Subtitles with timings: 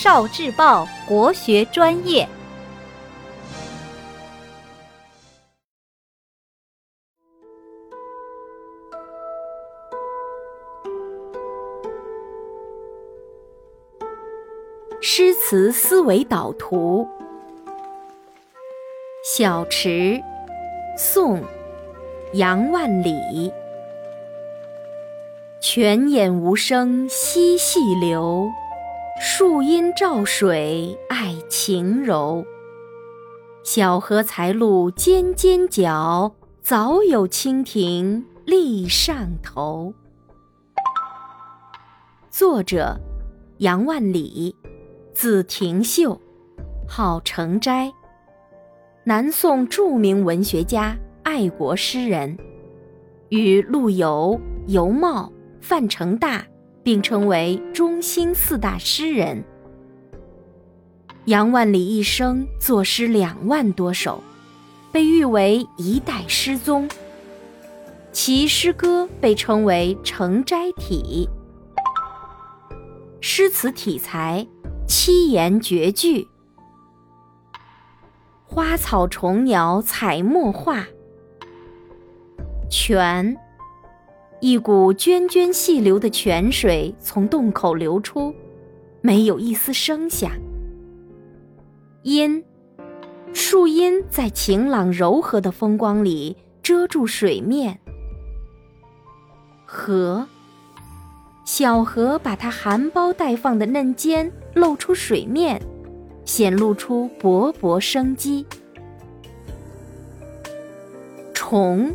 [0.00, 2.28] 少智报国学专业。
[15.00, 17.04] 诗词思维导图，
[19.24, 19.88] 《小池》，
[20.96, 21.42] 宋，
[22.34, 23.52] 杨万里。
[25.60, 28.48] 泉眼无声惜细流，
[29.20, 32.46] 树阴照水爱晴柔。
[33.64, 36.32] 小荷才露尖尖角，
[36.62, 39.92] 早有蜻蜓立上头。
[42.30, 42.96] 作者：
[43.58, 44.54] 杨万里。
[45.12, 46.20] 字廷秀，
[46.86, 47.92] 号成斋，
[49.02, 52.38] 南宋著名文学家、爱国诗人，
[53.30, 55.28] 与陆游、尤袤、
[55.60, 56.46] 范成大
[56.82, 59.44] 并称为中兴四大诗人。
[61.26, 64.22] 杨万里一生作诗两万多首，
[64.90, 66.88] 被誉为一代诗宗。
[68.10, 71.28] 其诗歌被称为成斋体，
[73.20, 74.46] 诗词体裁。
[74.86, 76.26] 七言绝句，
[78.46, 80.86] 花草虫鸟彩墨画。
[82.70, 83.36] 泉，
[84.40, 88.32] 一股涓涓细流的泉水从洞口流出，
[89.00, 90.30] 没有一丝声响。
[92.02, 92.44] 阴，
[93.32, 97.78] 树荫在晴朗柔和的风光里遮住水面。
[99.64, 100.26] 河。
[101.44, 105.60] 小河把它含苞待放的嫩尖露出水面，
[106.26, 108.44] 显露出勃勃生机。
[111.32, 111.90] 虫，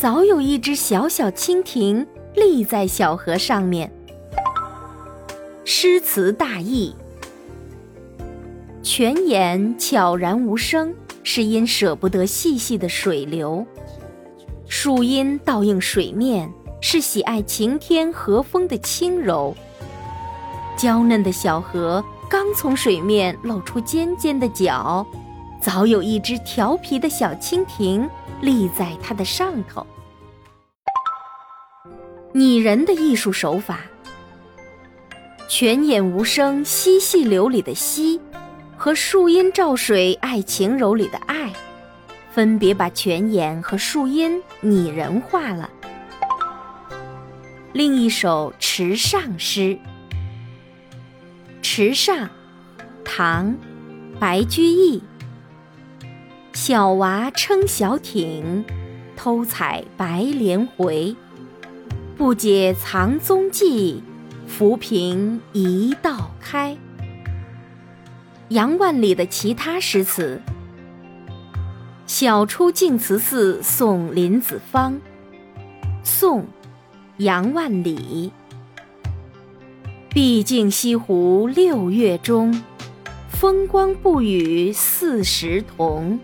[0.00, 3.92] 早有一只小小蜻蜓立在小河上面。
[5.64, 6.94] 诗词大意：
[8.80, 13.66] 泉眼悄然无声，是因舍不得细细的水流；
[14.68, 16.48] 树荫倒映水面。
[16.80, 19.52] 是喜爱晴天和风的轻柔。
[20.76, 25.04] 娇嫩的小河刚从水面露出尖尖的角，
[25.60, 28.08] 早有一只调皮的小蜻蜓
[28.40, 29.86] 立在它的上头。
[32.32, 33.80] 拟人的艺术手法，
[35.48, 38.20] 泉眼无声惜细流里的惜，
[38.76, 41.52] 和树阴照水爱晴柔里的爱，
[42.30, 45.68] 分别把泉眼和树阴拟人化了。
[47.72, 49.60] 另一首池上诗，
[51.62, 52.16] 《池上》，
[53.04, 53.56] 唐，
[54.20, 55.02] 白居易。
[56.68, 58.62] 小娃撑小艇，
[59.16, 61.16] 偷采白莲回。
[62.14, 64.02] 不解藏踪迹，
[64.46, 66.76] 浮萍一道开。
[68.50, 70.42] 杨万里的其他诗词，
[72.06, 74.92] 《晓出净慈寺送林子方》，
[76.04, 76.44] 宋。
[77.16, 78.30] 杨万里，
[80.10, 82.62] 毕竟西湖六月中，
[83.30, 86.20] 风光不与四时同。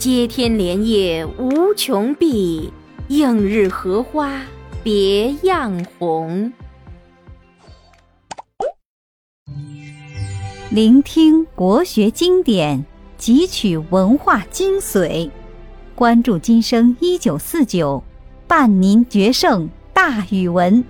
[0.00, 2.72] 接天莲叶无穷碧，
[3.08, 4.40] 映日荷花
[4.82, 6.50] 别样红。
[10.70, 12.82] 聆听国学经典，
[13.18, 15.30] 汲取文化精髓，
[15.94, 18.02] 关注今生一九四九，
[18.48, 19.68] 伴您决胜。
[19.92, 20.82] 大语文。